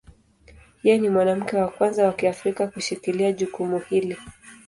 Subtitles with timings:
[0.85, 4.17] Yeye ni mwanamke wa kwanza wa Kiafrika kushikilia jukumu hili.